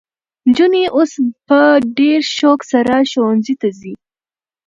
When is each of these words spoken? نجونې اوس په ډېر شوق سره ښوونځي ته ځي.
نجونې 0.47 0.83
اوس 0.95 1.11
په 1.47 1.59
ډېر 1.97 2.19
شوق 2.37 2.59
سره 2.71 2.93
ښوونځي 3.11 3.55
ته 3.61 3.67
ځي. 3.79 3.93